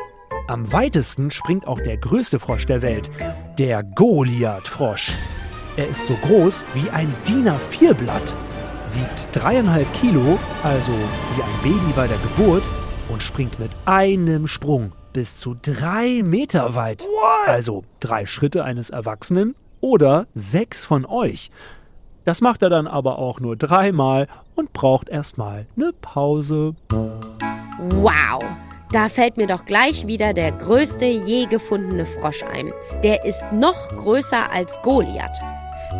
Am 0.46 0.72
weitesten 0.72 1.32
springt 1.32 1.66
auch 1.66 1.80
der 1.80 1.96
größte 1.96 2.38
Frosch 2.38 2.66
der 2.66 2.80
Welt, 2.80 3.10
der 3.58 3.82
Goliathfrosch. 3.82 5.14
Er 5.76 5.88
ist 5.88 6.06
so 6.06 6.14
groß 6.14 6.64
wie 6.74 6.88
ein 6.90 7.12
DIN 7.26 7.48
A4-Blatt, 7.48 8.36
wiegt 8.94 9.28
dreieinhalb 9.32 9.92
Kilo, 9.94 10.38
also 10.62 10.92
wie 10.92 11.42
ein 11.42 11.62
Baby 11.62 11.92
bei 11.94 12.06
der 12.06 12.18
Geburt, 12.18 12.64
und 13.08 13.22
springt 13.22 13.58
mit 13.58 13.70
einem 13.84 14.46
Sprung 14.46 14.92
bis 15.12 15.36
zu 15.36 15.54
drei 15.60 16.22
Meter 16.24 16.74
weit. 16.74 17.06
Also 17.46 17.84
drei 18.00 18.26
Schritte 18.26 18.64
eines 18.64 18.90
Erwachsenen 18.90 19.54
oder 19.80 20.26
sechs 20.34 20.84
von 20.84 21.04
euch. 21.04 21.50
Das 22.24 22.40
macht 22.40 22.62
er 22.62 22.70
dann 22.70 22.86
aber 22.86 23.18
auch 23.18 23.40
nur 23.40 23.56
dreimal 23.56 24.28
und 24.54 24.72
braucht 24.72 25.08
erstmal 25.08 25.66
eine 25.76 25.92
Pause. 25.92 26.74
Wow! 26.90 28.42
Da 28.92 29.08
fällt 29.08 29.36
mir 29.36 29.48
doch 29.48 29.64
gleich 29.64 30.06
wieder 30.06 30.32
der 30.32 30.52
größte 30.52 31.04
je 31.04 31.46
gefundene 31.46 32.06
Frosch 32.06 32.44
ein. 32.44 32.72
Der 33.02 33.24
ist 33.24 33.42
noch 33.52 33.88
größer 33.96 34.52
als 34.52 34.80
Goliath. 34.82 35.36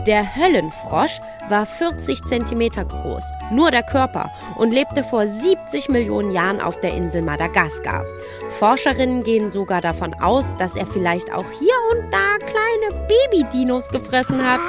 Der 0.07 0.37
Höllenfrosch 0.37 1.19
war 1.49 1.65
40 1.65 2.23
Zentimeter 2.25 2.85
groß, 2.85 3.25
nur 3.51 3.71
der 3.71 3.83
Körper, 3.83 4.31
und 4.57 4.71
lebte 4.71 5.03
vor 5.03 5.27
70 5.27 5.89
Millionen 5.89 6.31
Jahren 6.31 6.61
auf 6.61 6.79
der 6.81 6.95
Insel 6.95 7.23
Madagaskar. 7.23 8.05
Forscherinnen 8.51 9.25
gehen 9.25 9.51
sogar 9.51 9.81
davon 9.81 10.13
aus, 10.21 10.59
dass 10.59 10.77
er 10.77 10.87
vielleicht 10.87 11.33
auch 11.33 11.47
hier 11.59 11.75
und 11.93 12.13
da 12.13 12.37
kleine 12.39 13.09
Babydinos 13.09 13.89
gefressen 13.89 14.45
hat. 14.45 14.61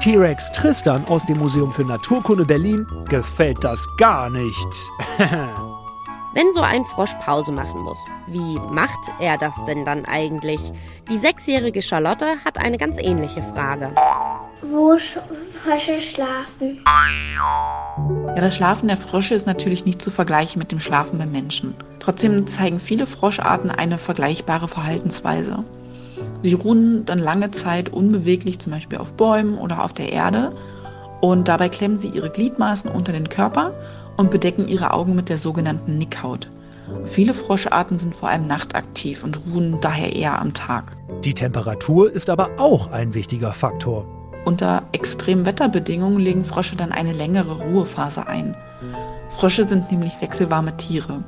T-Rex 0.00 0.52
Tristan 0.52 1.04
aus 1.08 1.26
dem 1.26 1.38
Museum 1.38 1.72
für 1.72 1.84
Naturkunde 1.84 2.44
Berlin 2.44 2.86
gefällt 3.08 3.64
das 3.64 3.84
gar 3.96 4.30
nicht. 4.30 4.68
Wenn 6.32 6.52
so 6.52 6.60
ein 6.60 6.84
Frosch 6.84 7.14
Pause 7.14 7.50
machen 7.50 7.80
muss, 7.80 7.98
wie 8.28 8.58
macht 8.70 9.10
er 9.18 9.36
das 9.36 9.56
denn 9.64 9.84
dann 9.84 10.04
eigentlich? 10.04 10.60
Die 11.08 11.18
sechsjährige 11.18 11.82
Charlotte 11.82 12.36
hat 12.44 12.56
eine 12.56 12.78
ganz 12.78 12.98
ähnliche 12.98 13.42
Frage. 13.42 13.92
Wo 14.62 14.98
sch 14.98 15.16
Frösche 15.56 16.00
schlafen? 16.00 16.82
Ja, 18.26 18.34
das 18.34 18.54
Schlafen 18.56 18.88
der 18.88 18.96
Frösche 18.96 19.34
ist 19.34 19.46
natürlich 19.46 19.84
nicht 19.84 20.00
zu 20.00 20.10
vergleichen 20.10 20.58
mit 20.58 20.72
dem 20.72 20.80
Schlafen 20.80 21.18
beim 21.18 21.32
Menschen. 21.32 21.74
Trotzdem 21.98 22.46
zeigen 22.46 22.78
viele 22.78 23.06
Froscharten 23.06 23.70
eine 23.70 23.98
vergleichbare 23.98 24.68
Verhaltensweise. 24.68 25.64
Sie 26.42 26.54
ruhen 26.54 27.04
dann 27.04 27.18
lange 27.18 27.50
Zeit 27.50 27.90
unbeweglich, 27.90 28.58
zum 28.58 28.72
Beispiel 28.72 28.98
auf 28.98 29.14
Bäumen 29.14 29.58
oder 29.58 29.84
auf 29.84 29.92
der 29.92 30.12
Erde. 30.12 30.52
Und 31.20 31.48
dabei 31.48 31.68
klemmen 31.68 31.98
sie 31.98 32.08
ihre 32.08 32.30
Gliedmaßen 32.30 32.90
unter 32.90 33.12
den 33.12 33.28
Körper 33.28 33.74
und 34.16 34.30
bedecken 34.30 34.68
ihre 34.68 34.92
Augen 34.92 35.14
mit 35.14 35.28
der 35.28 35.38
sogenannten 35.38 35.98
Nickhaut. 35.98 36.48
Viele 37.04 37.34
Froscharten 37.34 37.98
sind 37.98 38.14
vor 38.14 38.28
allem 38.28 38.46
nachtaktiv 38.46 39.24
und 39.24 39.40
ruhen 39.46 39.80
daher 39.80 40.14
eher 40.14 40.38
am 40.40 40.54
Tag. 40.54 40.96
Die 41.24 41.34
Temperatur 41.34 42.10
ist 42.10 42.30
aber 42.30 42.50
auch 42.58 42.90
ein 42.90 43.14
wichtiger 43.14 43.52
Faktor. 43.52 44.19
Unter 44.44 44.82
extremen 44.92 45.46
Wetterbedingungen 45.46 46.18
legen 46.18 46.44
Frösche 46.44 46.76
dann 46.76 46.92
eine 46.92 47.12
längere 47.12 47.60
Ruhephase 47.60 48.26
ein. 48.26 48.56
Frösche 49.30 49.68
sind 49.68 49.90
nämlich 49.90 50.20
wechselwarme 50.20 50.76
Tiere. 50.76 51.22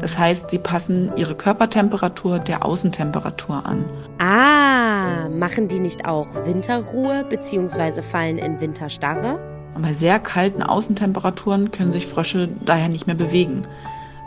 Das 0.00 0.18
heißt, 0.18 0.50
sie 0.50 0.58
passen 0.58 1.10
ihre 1.16 1.34
Körpertemperatur 1.34 2.38
der 2.38 2.64
Außentemperatur 2.64 3.64
an. 3.64 3.84
Ah, 4.18 5.28
machen 5.30 5.68
die 5.68 5.78
nicht 5.78 6.04
auch 6.06 6.28
Winterruhe 6.44 7.24
bzw. 7.28 8.02
fallen 8.02 8.36
in 8.38 8.60
Winterstarre? 8.60 9.38
Und 9.74 9.82
bei 9.82 9.92
sehr 9.92 10.18
kalten 10.18 10.62
Außentemperaturen 10.62 11.70
können 11.70 11.92
sich 11.92 12.06
Frösche 12.06 12.48
daher 12.64 12.88
nicht 12.88 13.06
mehr 13.06 13.16
bewegen. 13.16 13.62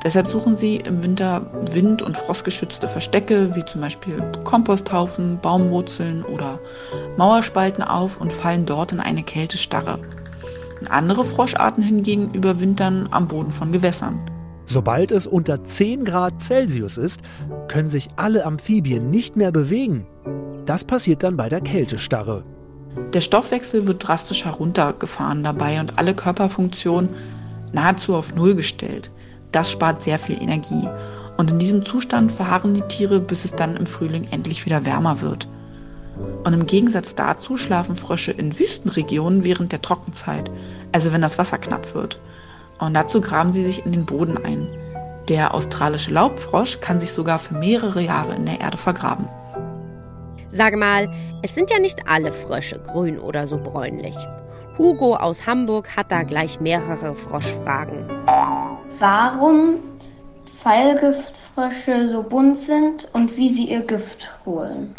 Deshalb 0.04 0.28
suchen 0.28 0.58
sie 0.58 0.78
im 0.78 1.02
Winter 1.02 1.46
wind- 1.72 2.02
und 2.02 2.18
frostgeschützte 2.18 2.90
Verstecke, 2.90 3.56
wie 3.56 3.64
zum 3.64 3.82
Beispiel 3.82 4.22
Komposthaufen, 4.44 5.40
Baumwurzeln 5.40 6.24
oder 6.24 6.60
Mauerspalten 7.16 7.84
auf 7.84 8.20
und 8.20 8.34
fallen 8.34 8.66
dort 8.66 8.92
in 8.92 9.00
eine 9.00 9.24
Kältestarre. 9.24 10.00
Andere 10.90 11.24
Froscharten 11.24 11.82
hingegen 11.82 12.34
überwintern 12.34 13.08
am 13.12 13.30
Boden 13.30 13.52
von 13.52 13.72
Gewässern. 13.72 14.20
Sobald 14.66 15.12
es 15.12 15.28
unter 15.28 15.64
10 15.64 16.04
Grad 16.04 16.42
Celsius 16.42 16.98
ist, 16.98 17.22
können 17.68 17.90
sich 17.90 18.10
alle 18.16 18.46
Amphibien 18.46 19.10
nicht 19.10 19.36
mehr 19.36 19.52
bewegen. 19.52 20.06
Das 20.66 20.84
passiert 20.84 21.24
dann 21.24 21.38
bei 21.38 21.48
der 21.48 21.62
Kältestarre. 21.62 22.44
Der 23.14 23.22
Stoffwechsel 23.22 23.88
wird 23.88 24.08
drastisch 24.08 24.46
heruntergefahren 24.46 25.44
dabei 25.44 25.80
und 25.80 25.98
alle 25.98 26.14
Körperfunktionen 26.14 27.10
nahezu 27.72 28.16
auf 28.16 28.36
Null 28.36 28.56
gestellt. 28.56 29.12
Das 29.54 29.72
spart 29.72 30.04
sehr 30.04 30.20
viel 30.20 30.42
Energie. 30.42 30.90
Und 31.38 31.52
in 31.52 31.60
diesem 31.60 31.86
Zustand 31.86 32.32
verharren 32.32 32.74
die 32.74 32.82
Tiere, 32.82 33.20
bis 33.20 33.46
es 33.46 33.52
dann 33.52 33.78
im 33.78 33.86
Frühling 33.86 34.28
endlich 34.32 34.66
wieder 34.66 34.86
wärmer 34.86 35.22
wird. 35.22 35.48
Und 36.44 36.54
im 36.54 36.66
Gegensatz 36.66 37.16
dazu 37.16 37.58
schlafen 37.58 37.96
Frösche 37.96 38.32
in 38.32 38.60
Wüstenregionen 38.60 39.44
während 39.44 39.72
der 39.72 39.82
Trockenzeit, 39.82 40.52
also 40.92 41.12
wenn 41.12 41.22
das 41.22 41.38
Wasser 41.38 41.58
knapp 41.58 41.96
wird. 41.96 42.20
Und 42.80 42.94
dazu 42.94 43.22
graben 43.22 43.54
sie 43.54 43.64
sich 43.64 43.86
in 43.86 43.94
den 43.94 44.06
Boden 44.06 44.38
ein. 44.44 44.68
Der 45.30 45.54
australische 45.54 46.12
Laubfrosch 46.12 46.80
kann 46.82 47.00
sich 47.00 47.14
sogar 47.14 47.40
für 47.40 47.54
mehrere 47.54 48.02
Jahre 48.02 48.36
in 48.36 48.46
der 48.46 48.60
Erde 48.60 48.78
vergraben. 48.78 49.28
Sage 50.52 50.78
mal, 50.78 51.10
es 51.42 51.56
sind 51.56 51.72
ja 51.72 51.80
nicht 51.80 52.08
alle 52.08 52.32
Frösche 52.32 52.80
grün 52.80 53.18
oder 53.18 53.48
so 53.48 53.58
bräunlich. 53.58 54.16
Hugo 54.78 55.16
aus 55.16 55.46
Hamburg 55.48 55.96
hat 55.96 56.12
da 56.12 56.24
gleich 56.24 56.60
mehrere 56.60 57.16
Froschfragen. 57.16 58.06
Warum 59.04 59.80
Pfeilgiftfrösche 60.62 62.08
so 62.08 62.24
bunt 62.24 62.58
sind 62.58 63.06
und 63.12 63.36
wie 63.36 63.54
sie 63.54 63.70
ihr 63.70 63.82
Gift 63.82 64.30
holen. 64.46 64.96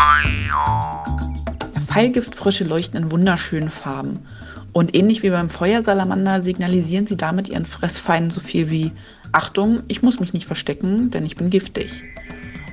Pfeilgiftfrösche 1.86 2.64
leuchten 2.64 3.02
in 3.02 3.10
wunderschönen 3.10 3.70
Farben. 3.70 4.26
Und 4.74 4.94
ähnlich 4.94 5.22
wie 5.22 5.30
beim 5.30 5.48
Feuersalamander 5.48 6.42
signalisieren 6.42 7.06
sie 7.06 7.16
damit 7.16 7.48
ihren 7.48 7.64
Fressfeinden 7.64 8.28
so 8.28 8.40
viel 8.40 8.68
wie 8.68 8.92
Achtung, 9.32 9.80
ich 9.88 10.02
muss 10.02 10.20
mich 10.20 10.34
nicht 10.34 10.44
verstecken, 10.44 11.10
denn 11.10 11.24
ich 11.24 11.36
bin 11.36 11.48
giftig. 11.48 12.02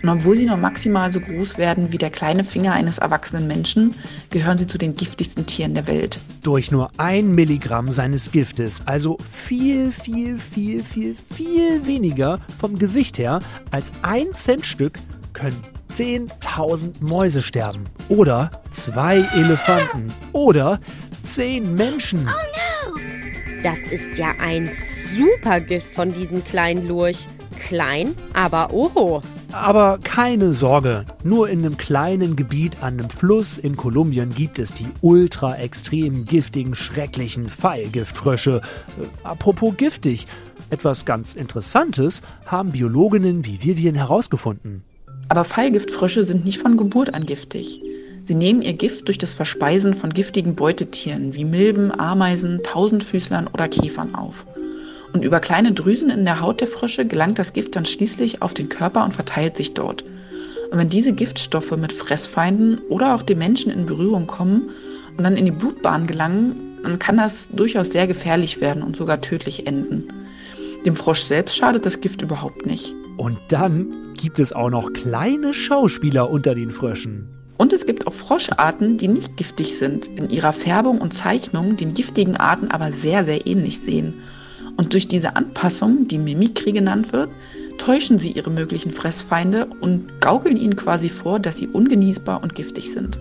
Und 0.04 0.10
obwohl 0.10 0.36
sie 0.36 0.46
nur 0.46 0.58
maximal 0.58 1.12
so 1.12 1.20
groß 1.20 1.58
werden 1.58 1.92
wie 1.92 1.98
der 1.98 2.10
kleine 2.10 2.44
Finger 2.44 2.74
eines 2.74 2.98
erwachsenen 2.98 3.48
Menschen, 3.48 3.94
gehören 4.30 4.58
sie 4.58 4.68
zu 4.68 4.78
den 4.78 4.96
giftigsten 4.96 5.46
Tieren 5.46 5.76
der 5.76 5.88
Welt. 5.88 6.20
Durch 6.44 6.72
nur 6.72 6.90
ein 6.98 7.36
Milligramm 7.36 7.92
seines 7.92 8.32
Giftes, 8.32 8.82
also 8.86 9.18
viel, 9.30 9.92
viel, 9.92 10.40
viel, 10.40 10.84
viel, 10.84 11.16
viel 11.16 11.86
weniger 11.86 12.40
vom 12.60 12.78
Gewicht 12.78 13.18
her 13.18 13.42
als 13.70 13.92
ein 14.02 14.34
Centstück, 14.34 14.98
können 15.34 15.62
10.000 15.92 16.94
Mäuse 17.02 17.42
sterben. 17.42 17.86
Oder 18.10 18.50
zwei 18.72 19.18
Elefanten. 19.34 20.12
Oder 20.32 20.80
zehn 21.24 21.76
Menschen. 21.76 22.28
Das 23.62 23.78
ist 23.92 24.18
ja 24.18 24.34
ein 24.42 24.70
super 25.16 25.60
Gift 25.60 25.94
von 25.94 26.14
diesem 26.14 26.44
kleinen 26.44 26.88
Lurch. 26.88 27.28
Klein, 27.68 28.16
aber 28.34 28.74
oho. 28.74 29.22
Aber 29.52 30.00
keine 30.02 30.54
Sorge, 30.54 31.06
nur 31.24 31.50
in 31.50 31.60
einem 31.60 31.78
kleinen 31.78 32.36
Gebiet 32.36 32.82
an 32.82 33.00
einem 33.00 33.10
Fluss 33.10 33.58
in 33.58 33.76
Kolumbien 33.76 34.30
gibt 34.30 34.60
es 34.60 34.74
die 34.74 34.88
ultra 35.02 35.56
extrem 35.58 36.26
giftigen, 36.26 36.74
schrecklichen 36.74 37.50
Pfeilgiftfrösche. 37.50 38.62
Äh, 39.00 39.06
apropos 39.24 39.76
giftig, 39.76 40.26
etwas 40.70 41.06
ganz 41.06 41.36
Interessantes 41.36 42.22
haben 42.46 42.72
Biologinnen 42.72 43.46
wie 43.46 43.62
Vivian 43.62 43.96
herausgefunden. 43.96 44.84
Aber 45.28 45.44
Pfeilgiftfrösche 45.44 46.24
sind 46.24 46.46
nicht 46.46 46.60
von 46.60 46.78
Geburt 46.78 47.14
an 47.14 47.26
giftig. 47.26 47.82
Sie 48.26 48.36
nehmen 48.36 48.62
ihr 48.62 48.74
Gift 48.74 49.08
durch 49.08 49.18
das 49.18 49.34
Verspeisen 49.34 49.94
von 49.94 50.14
giftigen 50.14 50.56
Beutetieren 50.56 51.34
wie 51.34 51.44
Milben, 51.44 51.92
Ameisen, 51.98 52.62
Tausendfüßlern 52.64 53.48
oder 53.48 53.68
Käfern 53.68 54.16
auf. 54.16 54.46
Und 55.14 55.24
über 55.26 55.40
kleine 55.40 55.74
Drüsen 55.74 56.10
in 56.10 56.26
der 56.26 56.40
Haut 56.40 56.62
der 56.62 56.68
Frösche 56.68 57.06
gelangt 57.06 57.40
das 57.40 57.54
Gift 57.54 57.76
dann 57.76 57.86
schließlich 57.86 58.42
auf 58.42 58.54
den 58.54 58.70
Körper 58.70 59.04
und 59.04 59.14
verteilt 59.14 59.58
sich 59.58 59.74
dort. 59.74 60.04
Und 60.72 60.78
wenn 60.78 60.90
diese 60.90 61.12
Giftstoffe 61.12 61.76
mit 61.76 61.92
Fressfeinden 61.92 62.80
oder 62.90 63.14
auch 63.14 63.24
dem 63.24 63.40
Menschen 63.40 63.72
in 63.72 63.86
Berührung 63.86 64.26
kommen 64.26 64.70
und 65.18 65.24
dann 65.24 65.36
in 65.36 65.46
die 65.46 65.52
Blutbahn 65.52 66.08
gelangen, 66.08 66.80
dann 66.84 66.98
kann 66.98 67.18
das 67.18 67.50
durchaus 67.52 67.92
sehr 67.92 68.08
gefährlich 68.08 68.62
werden 68.62 68.82
und 68.82 68.96
sogar 68.96 69.20
tödlich 69.20 69.68
enden. 69.68 70.08
Dem 70.86 70.96
Frosch 70.96 71.22
selbst 71.22 71.56
schadet 71.56 71.86
das 71.86 72.00
Gift 72.02 72.22
überhaupt 72.22 72.66
nicht. 72.66 72.94
Und 73.18 73.38
dann 73.50 73.94
gibt 74.18 74.40
es 74.40 74.54
auch 74.54 74.70
noch 74.70 74.94
kleine 74.94 75.54
Schauspieler 75.54 76.30
unter 76.30 76.56
den 76.56 76.72
Fröschen. 76.72 77.28
Und 77.58 77.74
es 77.74 77.86
gibt 77.86 78.08
auch 78.08 78.14
Froscharten, 78.14 78.98
die 78.98 79.08
nicht 79.08 79.38
giftig 79.38 79.78
sind, 79.78 80.08
in 80.08 80.30
ihrer 80.32 80.54
Färbung 80.54 81.00
und 81.00 81.14
Zeichnung 81.14 81.78
den 81.78 81.94
giftigen 81.94 82.38
Arten 82.38 82.72
aber 82.72 82.92
sehr, 82.92 83.26
sehr 83.26 83.46
ähnlich 83.46 83.82
sehen. 83.82 84.16
Und 84.78 84.94
durch 84.94 85.08
diese 85.08 85.36
Anpassung, 85.36 86.08
die 86.08 86.18
Mimikrie 86.18 86.72
genannt 86.72 87.14
wird, 87.14 87.30
täuschen 87.78 88.20
sie 88.20 88.32
ihre 88.32 88.50
möglichen 88.50 88.92
Fressfeinde 88.92 89.68
und 89.82 90.22
gaukeln 90.22 90.58
ihnen 90.58 90.76
quasi 90.76 91.10
vor, 91.10 91.40
dass 91.40 91.58
sie 91.58 91.68
ungenießbar 91.68 92.44
und 92.44 92.56
giftig 92.56 92.94
sind. 92.94 93.18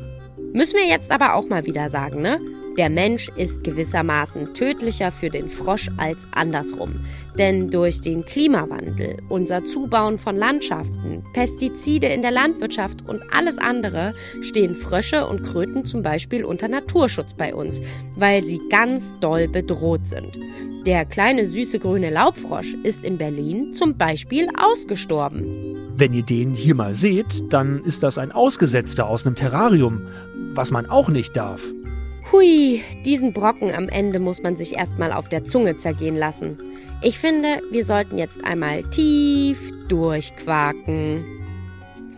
Müssen 0.52 0.76
wir 0.76 0.86
jetzt 0.86 1.10
aber 1.10 1.34
auch 1.34 1.48
mal 1.48 1.64
wieder 1.64 1.88
sagen, 1.88 2.22
ne? 2.22 2.38
Der 2.78 2.88
Mensch 2.88 3.28
ist 3.36 3.64
gewissermaßen 3.64 4.54
tödlicher 4.54 5.10
für 5.10 5.28
den 5.28 5.48
Frosch 5.48 5.88
als 5.96 6.26
andersrum. 6.32 7.00
Denn 7.36 7.70
durch 7.70 8.00
den 8.00 8.24
Klimawandel, 8.24 9.18
unser 9.28 9.64
Zubauen 9.64 10.18
von 10.18 10.36
Landschaften, 10.36 11.24
Pestizide 11.32 12.06
in 12.06 12.22
der 12.22 12.30
Landwirtschaft 12.30 13.06
und 13.06 13.22
alles 13.32 13.58
andere 13.58 14.14
stehen 14.40 14.74
Frösche 14.74 15.26
und 15.26 15.42
Kröten 15.42 15.84
zum 15.84 16.02
Beispiel 16.02 16.44
unter 16.44 16.68
Naturschutz 16.68 17.34
bei 17.34 17.54
uns, 17.54 17.80
weil 18.14 18.42
sie 18.42 18.60
ganz 18.70 19.14
doll 19.20 19.48
bedroht 19.48 20.06
sind. 20.06 20.38
Der 20.86 21.04
kleine 21.04 21.46
süße 21.46 21.78
grüne 21.78 22.10
Laubfrosch 22.10 22.74
ist 22.84 23.04
in 23.04 23.18
Berlin 23.18 23.74
zum 23.74 23.98
Beispiel 23.98 24.48
ausgestorben. 24.56 25.44
Wenn 25.94 26.14
ihr 26.14 26.22
den 26.22 26.54
hier 26.54 26.74
mal 26.74 26.94
seht, 26.94 27.52
dann 27.52 27.84
ist 27.84 28.02
das 28.02 28.16
ein 28.16 28.32
Ausgesetzter 28.32 29.06
aus 29.06 29.26
einem 29.26 29.34
Terrarium, 29.34 30.06
was 30.54 30.70
man 30.70 30.88
auch 30.88 31.08
nicht 31.08 31.36
darf. 31.36 31.60
Hui, 32.32 32.82
diesen 33.04 33.32
Brocken 33.32 33.74
am 33.74 33.88
Ende 33.88 34.20
muss 34.20 34.42
man 34.42 34.56
sich 34.56 34.74
erstmal 34.74 35.12
auf 35.12 35.28
der 35.28 35.44
Zunge 35.44 35.78
zergehen 35.78 36.16
lassen. 36.16 36.58
Ich 37.02 37.18
finde, 37.18 37.60
wir 37.72 37.84
sollten 37.84 38.18
jetzt 38.18 38.44
einmal 38.44 38.84
tief 38.90 39.72
durchquaken. 39.88 41.24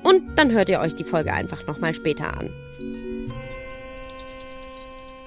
Und 0.03 0.23
dann 0.37 0.51
hört 0.51 0.69
ihr 0.69 0.81
euch 0.81 0.95
die 0.95 1.05
Folge 1.05 1.33
einfach 1.33 1.67
nochmal 1.67 1.95
später 1.95 2.37
an. 2.37 2.51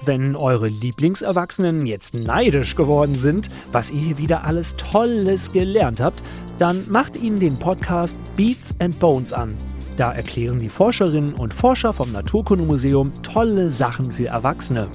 Wenn 0.04 0.36
eure 0.36 0.68
Lieblingserwachsenen 0.68 1.84
jetzt 1.84 2.14
neidisch 2.14 2.76
geworden 2.76 3.16
sind, 3.16 3.50
was 3.72 3.90
ihr 3.90 4.00
hier 4.00 4.18
wieder 4.18 4.44
alles 4.44 4.76
Tolles 4.76 5.52
gelernt 5.52 6.00
habt, 6.00 6.22
dann 6.58 6.84
macht 6.88 7.16
ihnen 7.16 7.40
den 7.40 7.56
Podcast 7.56 8.16
Beats 8.36 8.72
and 8.78 8.96
Bones 9.00 9.32
an. 9.32 9.56
Da 9.96 10.12
erklären 10.12 10.58
die 10.58 10.68
Forscherinnen 10.68 11.32
und 11.34 11.54
Forscher 11.54 11.94
vom 11.94 12.12
Naturkundemuseum 12.12 13.12
tolle 13.22 13.70
Sachen 13.70 14.12
für 14.12 14.26
Erwachsene. 14.26 14.88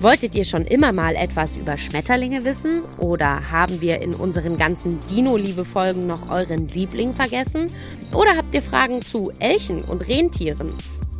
Wolltet 0.00 0.34
ihr 0.34 0.44
schon 0.44 0.64
immer 0.64 0.92
mal 0.92 1.14
etwas 1.14 1.56
über 1.56 1.78
Schmetterlinge 1.78 2.44
wissen? 2.44 2.82
Oder 2.98 3.52
haben 3.52 3.80
wir 3.80 4.02
in 4.02 4.14
unseren 4.14 4.56
ganzen 4.56 4.98
Dino-Liebe-Folgen 5.10 6.06
noch 6.06 6.30
euren 6.30 6.66
Liebling 6.68 7.12
vergessen? 7.12 7.66
Oder 8.12 8.36
habt 8.36 8.54
ihr 8.54 8.62
Fragen 8.62 9.02
zu 9.02 9.30
Elchen 9.38 9.82
und 9.82 10.08
Rentieren? 10.08 10.72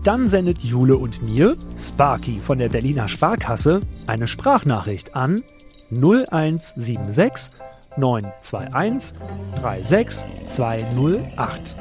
Dann 0.03 0.29
sendet 0.29 0.64
Jule 0.64 0.97
und 0.97 1.23
mir, 1.23 1.57
Sparky 1.79 2.38
von 2.38 2.59
der 2.59 2.71
Berliner 2.71 3.07
Sparkasse, 3.07 3.81
eine 4.07 4.27
Sprachnachricht 4.27 5.14
an 5.14 5.43
0176 5.90 7.51
921 7.99 9.14
36208. 9.61 11.77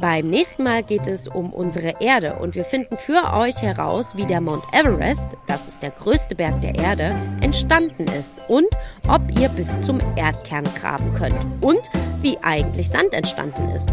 Beim 0.00 0.26
nächsten 0.28 0.62
Mal 0.62 0.84
geht 0.84 1.08
es 1.08 1.26
um 1.26 1.52
unsere 1.52 2.00
Erde 2.00 2.36
und 2.36 2.54
wir 2.54 2.64
finden 2.64 2.96
für 2.96 3.34
euch 3.34 3.60
heraus, 3.62 4.16
wie 4.16 4.26
der 4.26 4.40
Mount 4.40 4.62
Everest, 4.72 5.30
das 5.48 5.66
ist 5.66 5.82
der 5.82 5.90
größte 5.90 6.36
Berg 6.36 6.60
der 6.60 6.76
Erde, 6.76 7.16
entstanden 7.40 8.04
ist 8.04 8.36
und 8.46 8.68
ob 9.08 9.22
ihr 9.40 9.48
bis 9.48 9.80
zum 9.80 9.98
Erdkern 10.14 10.64
graben 10.80 11.12
könnt 11.14 11.38
und 11.60 11.80
wie 12.22 12.38
eigentlich 12.42 12.88
Sand 12.90 13.12
entstanden 13.12 13.70
ist. 13.70 13.90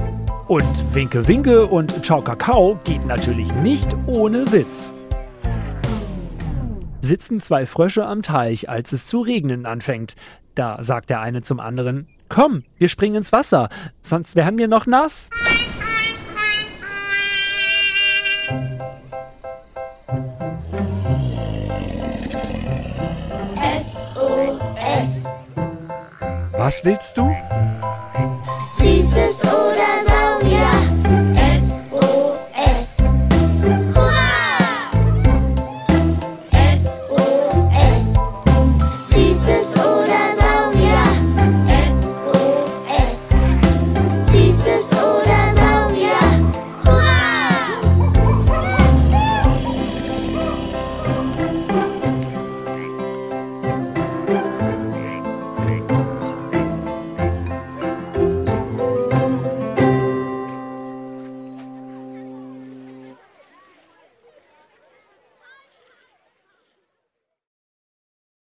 Und 0.47 0.93
Winke 0.93 1.27
Winke 1.27 1.65
und 1.65 2.05
Ciao 2.05 2.21
Kakao 2.21 2.79
geht 2.83 3.05
natürlich 3.07 3.51
nicht 3.55 3.89
ohne 4.05 4.51
Witz. 4.51 4.93
Sitzen 7.01 7.41
zwei 7.41 7.65
Frösche 7.65 8.05
am 8.05 8.21
Teich, 8.21 8.69
als 8.69 8.91
es 8.91 9.07
zu 9.07 9.21
regnen 9.21 9.65
anfängt. 9.65 10.15
Da 10.53 10.83
sagt 10.83 11.09
der 11.09 11.21
eine 11.21 11.41
zum 11.41 11.59
anderen, 11.59 12.07
komm, 12.29 12.63
wir 12.77 12.89
springen 12.89 13.15
ins 13.15 13.33
Wasser, 13.33 13.69
sonst 14.03 14.35
werden 14.35 14.59
wir 14.59 14.67
noch 14.67 14.85
nass. 14.85 15.31
Was 26.65 26.83
willst 26.83 27.15
du? 27.19 27.29